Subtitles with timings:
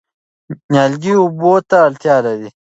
[0.71, 2.49] نیالګي اوبو ته اړتیا لري.